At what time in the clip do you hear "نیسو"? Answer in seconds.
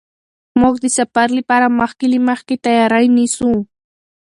3.17-3.51